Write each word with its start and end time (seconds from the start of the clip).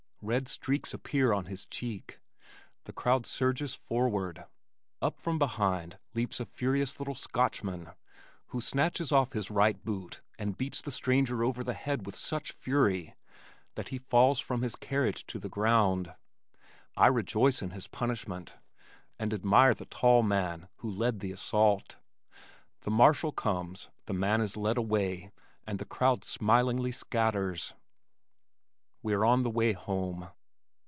Red 0.23 0.47
streaks 0.47 0.93
appear 0.93 1.33
on 1.33 1.45
his 1.45 1.65
cheek. 1.65 2.19
The 2.83 2.93
crowd 2.93 3.25
surges 3.25 3.73
forward. 3.73 4.45
Up 5.01 5.19
from 5.19 5.39
behind 5.39 5.97
leaps 6.13 6.39
a 6.39 6.45
furious 6.45 6.99
little 6.99 7.15
Scotchman 7.15 7.89
who 8.49 8.61
snatches 8.61 9.11
off 9.11 9.33
his 9.33 9.49
right 9.49 9.83
boot 9.83 10.21
and 10.37 10.55
beats 10.59 10.79
the 10.83 10.91
stranger 10.91 11.43
over 11.43 11.63
the 11.63 11.73
head 11.73 12.05
with 12.05 12.15
such 12.15 12.51
fury 12.51 13.15
that 13.73 13.87
he 13.87 13.97
falls 13.97 14.39
from 14.39 14.61
his 14.61 14.75
carriage 14.75 15.25
to 15.25 15.39
the 15.39 15.49
ground. 15.49 16.13
I 16.95 17.07
rejoice 17.07 17.63
in 17.63 17.71
his 17.71 17.87
punishment, 17.87 18.53
and 19.17 19.33
admire 19.33 19.73
the 19.73 19.85
tall 19.85 20.21
man 20.21 20.67
who 20.77 20.91
led 20.91 21.21
the 21.21 21.31
assault. 21.31 21.97
The 22.81 22.91
marshal 22.91 23.31
comes, 23.31 23.89
the 24.05 24.13
man 24.13 24.39
is 24.39 24.55
led 24.55 24.77
away, 24.77 25.31
and 25.65 25.79
the 25.79 25.83
crowd 25.83 26.23
smilingly 26.23 26.91
scatters. 26.91 27.73
We 29.03 29.15
are 29.15 29.25
on 29.25 29.41
the 29.41 29.49
way 29.49 29.73
home. 29.73 30.29